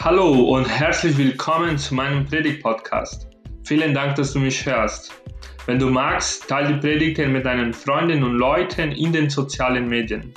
[0.00, 3.26] Hallo und herzlich willkommen zu meinem Predigt-Podcast.
[3.64, 5.12] Vielen Dank, dass du mich hörst.
[5.66, 10.32] Wenn du magst, teile die Predigten mit deinen Freunden und Leuten in den sozialen Medien.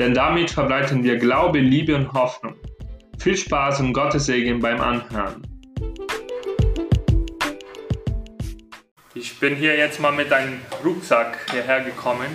[0.00, 2.56] Denn damit verbreiten wir Glaube, Liebe und Hoffnung.
[3.20, 5.46] Viel Spaß und Gottes Segen beim Anhören.
[9.14, 12.26] Ich bin hier jetzt mal mit einem Rucksack hierher gekommen.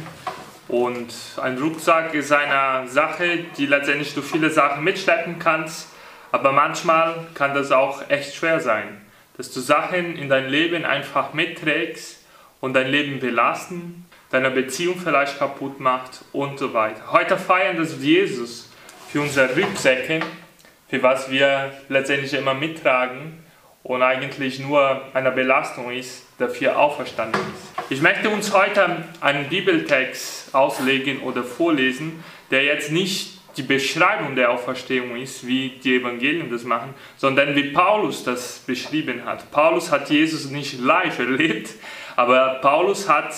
[0.69, 5.89] Und ein Rucksack ist eine Sache, die letztendlich du viele Sachen mitschleppen kannst
[6.31, 9.01] aber manchmal kann das auch echt schwer sein,
[9.37, 12.23] dass du Sachen in dein Leben einfach mitträgst
[12.59, 17.11] und dein Leben belasten, deine Beziehung vielleicht kaputt macht und so weiter.
[17.11, 18.69] Heute feiern das Jesus
[19.11, 20.19] für unsere Rücksäcke,
[20.89, 23.43] für was wir letztendlich immer mittragen
[23.83, 27.91] und eigentlich nur eine Belastung ist, dafür auferstanden ist.
[27.91, 34.51] Ich möchte uns heute einen Bibeltext auslegen oder vorlesen, der jetzt nicht die Beschreibung der
[34.51, 39.49] Auferstehung ist, wie die Evangelien das machen, sondern wie Paulus das beschrieben hat.
[39.51, 41.71] Paulus hat Jesus nicht live erlebt,
[42.15, 43.33] aber Paulus hat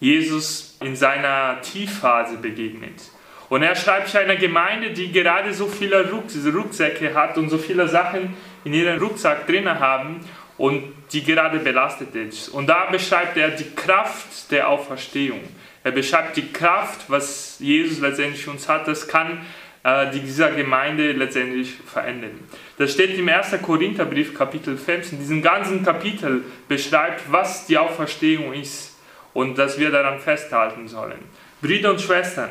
[0.00, 3.00] Jesus in seiner Tiefphase begegnet.
[3.48, 7.86] Und er schreibt für eine Gemeinde, die gerade so viele Rucksäcke hat und so viele
[7.86, 10.20] Sachen in ihrem Rucksack drin haben
[10.56, 12.48] und die gerade belastet ist.
[12.48, 15.40] Und da beschreibt er die Kraft der Auferstehung.
[15.84, 18.86] Er beschreibt die Kraft, was Jesus letztendlich uns hat.
[18.86, 19.44] Das kann
[19.84, 22.38] äh, dieser Gemeinde letztendlich verändern.
[22.78, 23.60] Das steht im 1.
[23.62, 25.18] Korintherbrief, Kapitel 15.
[25.18, 28.96] Diesen ganzen Kapitel beschreibt, was die Auferstehung ist
[29.34, 31.18] und dass wir daran festhalten sollen.
[31.60, 32.50] Brüder und Schwestern,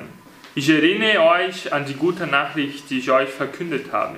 [0.55, 4.17] ich erinnere euch an die gute Nachricht, die ich euch verkündet habe.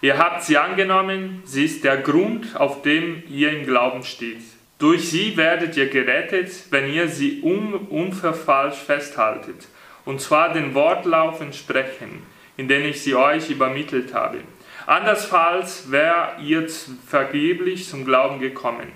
[0.00, 4.42] Ihr habt sie angenommen, sie ist der Grund, auf dem ihr im Glauben steht.
[4.78, 9.66] Durch sie werdet ihr gerettet, wenn ihr sie un unverfalscht festhaltet,
[10.04, 12.22] und zwar den Wortlauf entsprechen,
[12.56, 14.38] in den ich sie euch übermittelt habe.
[14.86, 16.64] Andersfalls wäre ihr
[17.08, 18.92] vergeblich zum Glauben gekommen.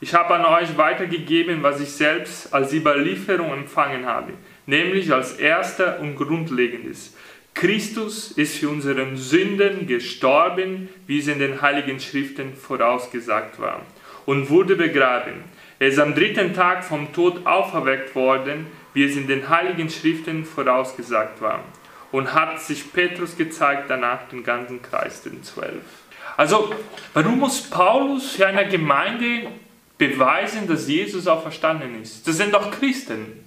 [0.00, 4.32] Ich habe an euch weitergegeben, was ich selbst als Überlieferung empfangen habe,
[4.64, 7.14] nämlich als erster und grundlegendes.
[7.52, 13.82] Christus ist für unsere Sünden gestorben, wie es in den heiligen Schriften vorausgesagt war
[14.26, 15.44] und wurde begraben.
[15.78, 20.44] Er ist am dritten Tag vom Tod auferweckt worden, wie es in den heiligen Schriften
[20.44, 21.60] vorausgesagt war.
[22.12, 25.82] Und hat sich Petrus gezeigt, danach den ganzen Kreis, den Zwölf.
[26.36, 26.74] Also,
[27.14, 29.48] warum muss Paulus für eine Gemeinde
[29.98, 32.26] beweisen, dass Jesus auch verstanden ist?
[32.26, 33.44] Das sind doch Christen.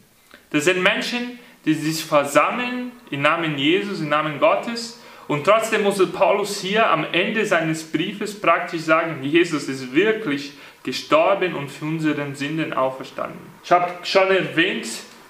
[0.51, 4.98] Das sind Menschen, die sich versammeln im Namen Jesus, im Namen Gottes.
[5.29, 11.53] Und trotzdem muss Paulus hier am Ende seines Briefes praktisch sagen, Jesus ist wirklich gestorben
[11.53, 13.39] und für unseren Sünden auferstanden.
[13.63, 14.87] Ich habe schon erwähnt,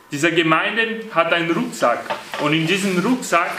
[0.10, 2.00] diese Gemeinde hat einen Rucksack
[2.40, 3.52] und in diesem Rucksack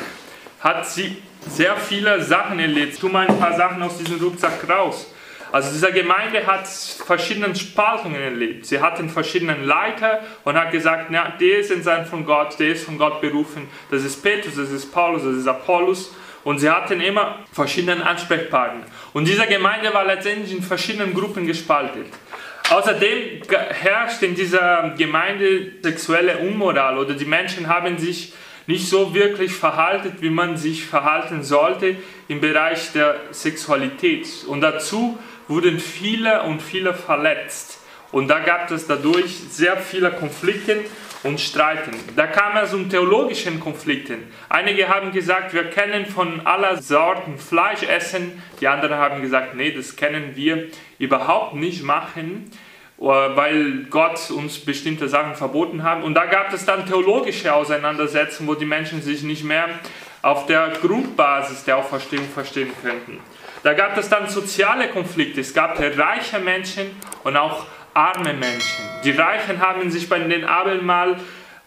[0.61, 2.99] hat sie sehr viele Sachen erlebt.
[2.99, 5.12] Tue mal ein paar Sachen aus diesem Rucksack raus.
[5.53, 8.65] Also diese Gemeinde hat verschiedene Spaltungen erlebt.
[8.65, 12.87] Sie hatten verschiedene Leiter und hat gesagt, na, der ist Sein von Gott, der ist
[12.87, 13.69] von Gott berufen.
[13.91, 16.15] Das ist Petrus, das ist Paulus, das ist Apollos.
[16.45, 18.84] Und sie hatten immer verschiedene Ansprechpartner.
[19.12, 22.06] Und diese Gemeinde war letztendlich in verschiedenen Gruppen gespaltet.
[22.71, 28.33] Außerdem herrscht in dieser Gemeinde sexuelle Unmoral oder die Menschen haben sich
[28.67, 31.97] nicht so wirklich verhalten, wie man sich verhalten sollte
[32.29, 34.29] im Bereich der Sexualität.
[34.47, 35.19] Und dazu
[35.49, 37.81] wurden viele und viele verletzt.
[38.12, 40.84] Und da gab es dadurch sehr viele Konflikte
[41.22, 41.92] und Streiten.
[42.16, 44.25] Da kam es um theologischen Konflikten.
[44.48, 48.42] Einige haben gesagt, wir können von aller Sorten Fleisch essen.
[48.60, 52.50] Die anderen haben gesagt, nee, das können wir überhaupt nicht machen,
[52.98, 56.03] äh, weil Gott uns bestimmte Sachen verboten hat.
[56.03, 59.69] Und da gab es dann theologische Auseinandersetzungen, wo die Menschen sich nicht mehr
[60.22, 63.19] auf der Grundbasis der Auferstehung verstehen könnten.
[63.62, 65.41] Da gab es dann soziale Konflikte.
[65.41, 68.90] Es gab reiche Menschen und auch arme Menschen.
[69.05, 71.16] Die Reichen haben sich bei den Abendmahl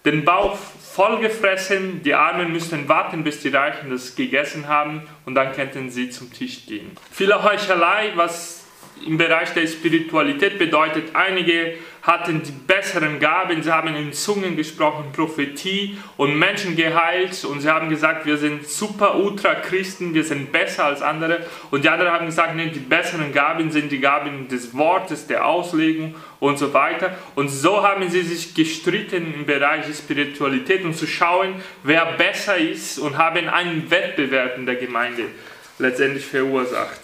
[0.05, 0.57] den Bauch
[0.93, 6.09] vollgefressen, die Armen müssten warten, bis die Reichen das gegessen haben und dann könnten sie
[6.11, 6.91] zum Tisch gehen.
[7.11, 8.65] Viele Heuchelei, was
[9.05, 15.13] im Bereich der Spiritualität bedeutet, einige hatten die besseren Gaben, sie haben in Zungen gesprochen,
[15.13, 20.51] Prophetie und Menschen geheilt und sie haben gesagt, wir sind super ultra Christen, wir sind
[20.51, 24.49] besser als andere und die anderen haben gesagt, nee, die besseren Gaben sind die Gaben
[24.49, 29.85] des Wortes, der Auslegung und so weiter und so haben sie sich gestritten im Bereich
[29.95, 35.23] Spiritualität, um zu schauen, wer besser ist und haben einen Wettbewerb in der Gemeinde
[35.79, 36.99] letztendlich verursacht.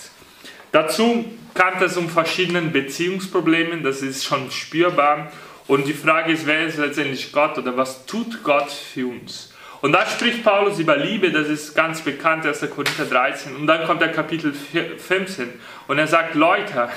[0.73, 5.31] Dazu kam es um verschiedene Beziehungsprobleme, das ist schon spürbar.
[5.67, 9.53] Und die Frage ist, wer ist letztendlich Gott oder was tut Gott für uns?
[9.81, 12.69] Und da spricht Paulus über Liebe, das ist ganz bekannt, 1.
[12.69, 13.55] Korinther 13.
[13.55, 15.49] Und dann kommt der Kapitel 15
[15.87, 16.89] und er sagt, Leute,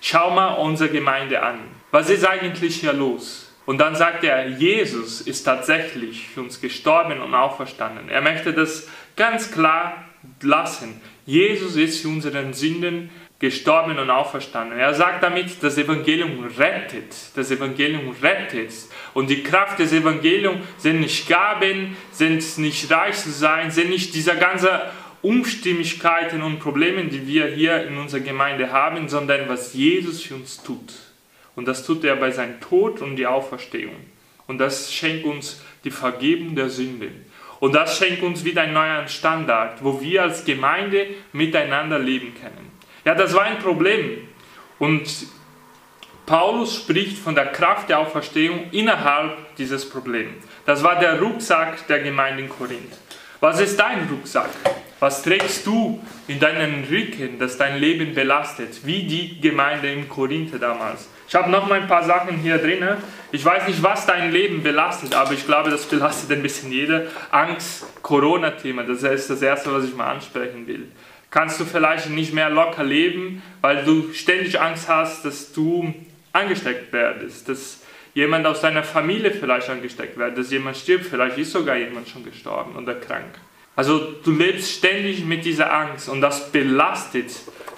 [0.00, 1.58] schau mal unsere Gemeinde an.
[1.90, 3.52] Was ist eigentlich hier los?
[3.66, 8.08] Und dann sagt er, Jesus ist tatsächlich für uns gestorben und auferstanden.
[8.08, 10.04] Er möchte das ganz klar
[10.40, 11.00] lassen.
[11.26, 13.10] Jesus ist für unseren Sünden
[13.40, 14.78] gestorben und auferstanden.
[14.78, 17.16] Er sagt damit, das Evangelium rettet.
[17.34, 18.70] Das Evangelium rettet.
[19.14, 24.14] Und die Kraft des Evangeliums sind nicht Gaben, sind nicht reich zu sein, sind nicht
[24.14, 24.82] diese ganze
[25.22, 30.62] Unstimmigkeiten und Probleme, die wir hier in unserer Gemeinde haben, sondern was Jesus für uns
[30.62, 30.92] tut.
[31.56, 33.96] Und das tut er bei seinem Tod und die Auferstehung.
[34.46, 37.24] Und das schenkt uns die Vergebung der Sünden.
[37.58, 42.79] Und das schenkt uns wieder einen neuen Standard, wo wir als Gemeinde miteinander leben können.
[43.04, 44.28] Ja, das war ein Problem.
[44.78, 45.08] Und
[46.26, 50.44] Paulus spricht von der Kraft der Auferstehung innerhalb dieses Problems.
[50.66, 52.92] Das war der Rucksack der Gemeinde in Korinth.
[53.40, 54.50] Was ist dein Rucksack?
[55.00, 58.84] Was trägst du in deinen Rücken, das dein Leben belastet?
[58.84, 61.08] Wie die Gemeinde in Korinth damals.
[61.26, 62.86] Ich habe noch mal ein paar Sachen hier drin.
[63.32, 67.04] Ich weiß nicht, was dein Leben belastet, aber ich glaube, das belastet ein bisschen jeder.
[67.30, 70.88] Angst, Corona-Thema, das ist das Erste, was ich mal ansprechen will
[71.30, 75.94] kannst du vielleicht nicht mehr locker leben, weil du ständig Angst hast, dass du
[76.32, 77.80] angesteckt werdest, dass
[78.14, 82.24] jemand aus deiner Familie vielleicht angesteckt wird, dass jemand stirbt, vielleicht ist sogar jemand schon
[82.24, 83.38] gestorben oder krank.
[83.76, 87.32] Also du lebst ständig mit dieser Angst und das belastet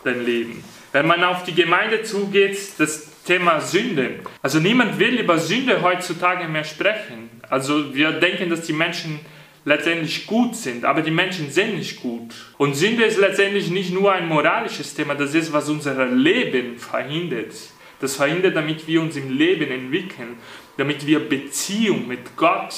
[0.04, 0.64] dein Leben.
[0.92, 4.20] Wenn man auf die Gemeinde zugeht, das Thema Sünde.
[4.42, 7.30] Also niemand will über Sünde heutzutage mehr sprechen.
[7.48, 9.20] Also wir denken, dass die Menschen
[9.64, 12.34] letztendlich gut sind, aber die Menschen sind nicht gut.
[12.58, 17.54] Und Sünde ist letztendlich nicht nur ein moralisches Thema, das ist, was unser Leben verhindert.
[18.00, 20.36] Das verhindert, damit wir uns im Leben entwickeln,
[20.76, 22.74] damit wir Beziehung mit Gott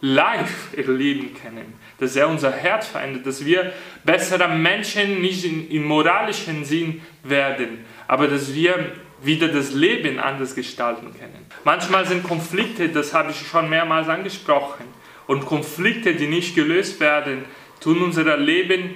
[0.00, 3.72] live erleben können, dass er unser Herz verändert, dass wir
[4.04, 10.54] bessere Menschen nicht in, im moralischen Sinn werden, aber dass wir wieder das Leben anders
[10.54, 11.46] gestalten können.
[11.64, 14.84] Manchmal sind Konflikte, das habe ich schon mehrmals angesprochen,
[15.28, 17.44] und Konflikte, die nicht gelöst werden,
[17.80, 18.94] tun unser Leben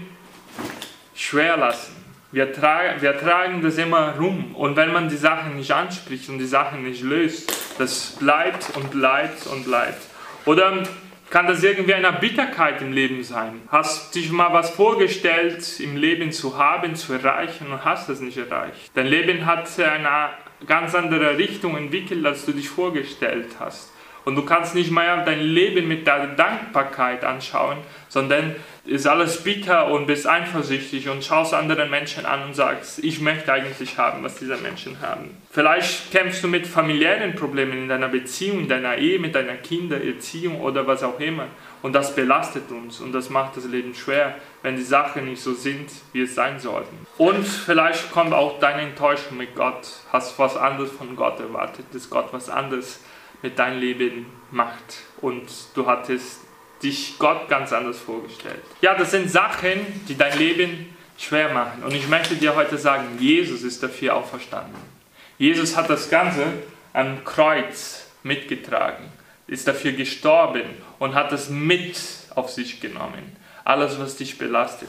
[1.14, 1.94] schwer lassen.
[2.32, 6.38] Wir, tra wir tragen das immer rum und wenn man die Sachen nicht anspricht und
[6.38, 10.00] die Sachen nicht löst, das bleibt und bleibt und bleibt.
[10.46, 10.82] Oder
[11.29, 13.61] kann das irgendwie eine Bitterkeit im Leben sein?
[13.69, 18.38] Hast dich mal was vorgestellt, im Leben zu haben, zu erreichen und hast es nicht
[18.38, 18.90] erreicht?
[18.94, 20.31] Dein Leben hat eine
[20.67, 23.93] ganz andere Richtung entwickelt, als du dich vorgestellt hast.
[24.25, 27.79] Und du kannst nicht mehr dein Leben mit der Dankbarkeit anschauen,
[28.09, 28.55] sondern
[28.85, 33.53] ist alles bitter und bist eifersüchtig und schaust anderen Menschen an und sagst, ich möchte
[33.53, 35.37] eigentlich haben, was diese Menschen haben.
[35.51, 40.61] Vielleicht kämpfst du mit familiären Problemen in deiner Beziehung, in deiner Ehe, mit deiner Kindererziehung
[40.61, 41.47] oder was auch immer.
[41.83, 45.53] Und das belastet uns und das macht das Leben schwer, wenn die Sachen nicht so
[45.53, 47.07] sind, wie es sein sollten.
[47.19, 49.89] Und vielleicht kommt auch deine Enttäuschung mit Gott.
[50.13, 53.01] Hast was anderes von Gott erwartet, dass Gott was anderes
[53.43, 55.03] mit deinem Leben macht.
[55.21, 56.41] Und du hattest
[56.83, 58.62] dich Gott ganz anders vorgestellt.
[58.81, 61.83] Ja, das sind Sachen, die dein Leben schwer machen.
[61.85, 64.81] Und ich möchte dir heute sagen, Jesus ist dafür auferstanden.
[65.39, 66.44] Jesus hat das Ganze
[66.93, 69.05] am Kreuz mitgetragen,
[69.47, 70.62] ist dafür gestorben
[70.99, 71.99] und hat es mit
[72.35, 73.37] auf sich genommen.
[73.65, 74.89] Alles, was dich belastet,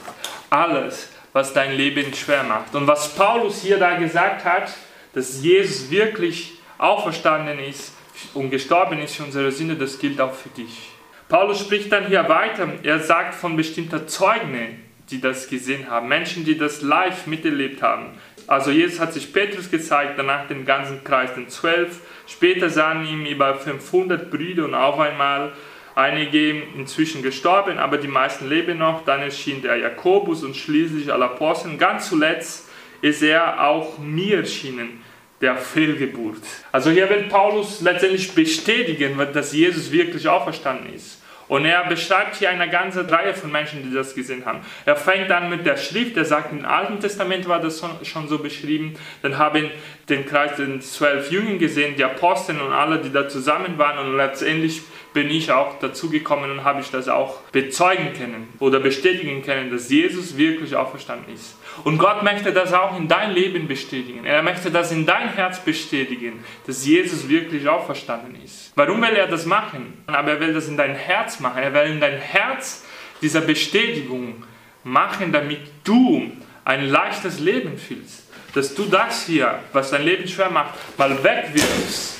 [0.50, 2.74] alles, was dein Leben schwer macht.
[2.74, 4.72] Und was Paulus hier da gesagt hat,
[5.12, 7.92] dass Jesus wirklich auferstanden ist,
[8.34, 10.90] und gestorben ist für unsere Sünde, das gilt auch für dich.
[11.28, 12.68] Paulus spricht dann hier weiter.
[12.82, 18.10] Er sagt von bestimmten Zeugen, die das gesehen haben, Menschen, die das live miterlebt haben.
[18.46, 22.00] Also Jesus hat sich Petrus gezeigt, danach den ganzen Kreis, den zwölf.
[22.26, 25.52] Später sahen ihm über 500 Brüder und auf einmal
[25.94, 29.04] einige inzwischen gestorben, aber die meisten leben noch.
[29.04, 31.76] Dann erschien der Jakobus und schließlich alle Apostel.
[31.76, 32.68] Ganz zuletzt
[33.00, 35.03] ist er auch mir erschienen
[35.44, 36.38] der Fehlgeburt.
[36.72, 41.20] Also hier will Paulus letztendlich bestätigen, dass Jesus wirklich auferstanden ist.
[41.46, 44.60] Und er beschreibt hier eine ganze Reihe von Menschen, die das gesehen haben.
[44.86, 48.38] Er fängt an mit der Schrift, er sagt, im Alten Testament war das schon so
[48.38, 48.94] beschrieben.
[49.20, 49.70] Dann haben
[50.08, 53.98] den Kreis den zwölf Jüngern gesehen, die Apostel und alle, die da zusammen waren.
[53.98, 54.80] Und letztendlich
[55.14, 59.70] bin ich auch dazu gekommen und habe ich das auch bezeugen können oder bestätigen können,
[59.70, 61.56] dass Jesus wirklich auferstanden ist.
[61.84, 64.24] Und Gott möchte das auch in dein Leben bestätigen.
[64.24, 68.72] Er möchte das in dein Herz bestätigen, dass Jesus wirklich auferstanden ist.
[68.74, 70.02] Warum will er das machen?
[70.06, 71.62] Aber er will das in dein Herz machen.
[71.62, 72.84] Er will in dein Herz
[73.22, 74.44] diese Bestätigung
[74.82, 76.32] machen, damit du
[76.64, 78.24] ein leichtes Leben fühlst.
[78.52, 82.13] Dass du das hier, was dein Leben schwer macht, mal wegwirfst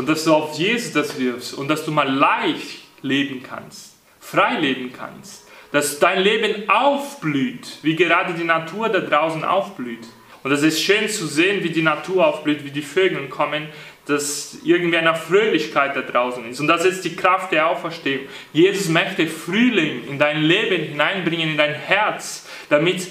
[0.00, 3.96] und dass du auf Jesus das wirfst und dass du mal leicht leben kannst.
[4.18, 5.46] frei leben kannst.
[5.72, 10.06] Dass dein Leben aufblüht, wie gerade die Natur da draußen aufblüht.
[10.42, 13.68] Und es ist schön zu sehen, wie die Natur aufblüht, wie die Vögel kommen,
[14.06, 16.60] dass irgendwie eine Fröhlichkeit da draußen ist.
[16.60, 18.24] Und das ist die Kraft der Auferstehung.
[18.54, 23.06] Jesus möchte Frühling in dein Leben hineinbringen, in dein Herz, damit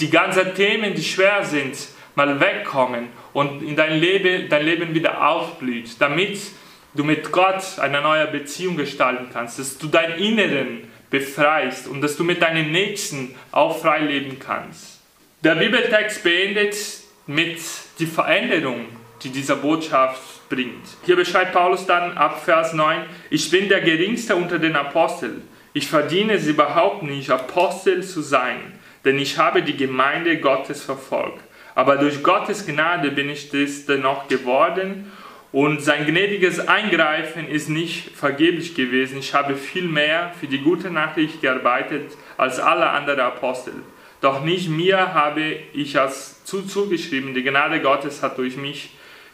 [0.00, 1.76] die ganzen Themen, die schwer sind,
[2.14, 6.38] mal wegkommen und in dein Leben, dein Leben wieder aufblüht, damit
[6.94, 12.16] du mit Gott eine neue Beziehung gestalten kannst, dass du dein Inneren befreist und dass
[12.16, 15.00] du mit deinen Nächsten auch frei leben kannst.
[15.42, 16.76] Der Bibeltext beendet
[17.26, 17.58] mit
[17.98, 18.86] die Veränderung,
[19.22, 20.84] die diese Botschaft bringt.
[21.04, 25.42] Hier beschreibt Paulus dann ab Vers 9, ich bin der geringste unter den Aposteln.
[25.72, 28.58] Ich verdiene es überhaupt nicht, Apostel zu sein,
[29.04, 31.42] denn ich habe die Gemeinde Gottes verfolgt.
[31.74, 35.10] Aber durch Gottes Gnade bin ich das dennoch geworden
[35.52, 39.18] und sein gnädiges Eingreifen ist nicht vergeblich gewesen.
[39.18, 43.74] Ich habe viel mehr für die gute Nachricht gearbeitet als alle anderen Apostel.
[44.22, 48.90] Doch nicht mir habe ich es zuzugeschrieben, die Gnade Gottes hat durch mich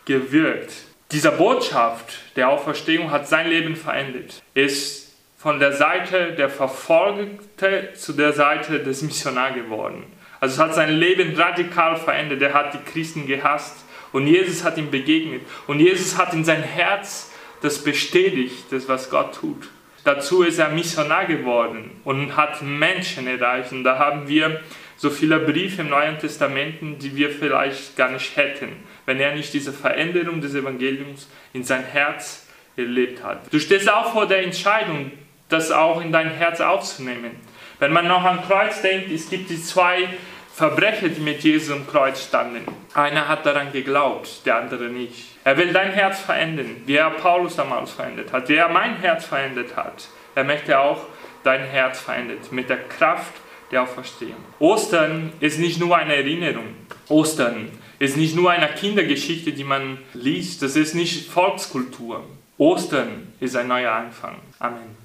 [0.07, 0.73] gewirkt.
[1.13, 4.43] Diese Botschaft der Auferstehung hat sein Leben verändert.
[4.55, 10.05] Er ist von der Seite der Verfolgte zu der Seite des Missionars geworden.
[10.41, 12.43] Also es hat sein Leben radikal verändert.
[12.43, 15.43] Er hat die Christen gehasst und Jesus hat ihm begegnet.
[15.67, 19.69] Und Jesus hat in sein Herz das bestätigt, das was Gott tut.
[20.05, 23.73] Dazu ist er Missionar geworden und hat Menschen erreicht.
[23.73, 24.61] Und da haben wir
[24.97, 28.69] so viele Briefe im Neuen Testament, die wir vielleicht gar nicht hätten,
[29.07, 33.53] wenn er nicht diese Veränderung des Evangeliums in sein Herz erlebt hat.
[33.53, 35.13] Du stehst auch vor der Entscheidung,
[35.49, 37.33] das auch in dein Herz aufzunehmen.
[37.79, 40.09] Wenn man noch an Kreuz denkt, es gibt die zwei
[40.53, 42.65] Verbrecher, die mit Jesus am Kreuz standen.
[42.93, 45.37] Einer hat daran geglaubt, der andere nicht.
[45.45, 49.27] Er will dein Herz verändern, wie er Paulus damals verändert hat, wie er mein Herz
[49.27, 50.09] verändert hat.
[50.35, 51.07] Er möchte auch
[51.45, 53.35] dein Herz verändern mit der Kraft
[53.71, 54.45] der Auferstehung.
[54.59, 56.75] Ostern ist nicht nur eine Erinnerung.
[57.09, 57.71] Ostern
[58.01, 60.63] ist nicht nur eine Kindergeschichte, die man liest.
[60.63, 62.25] Das ist nicht Volkskultur.
[62.57, 64.37] Ostern ist ein neuer Anfang.
[64.59, 64.99] Amen.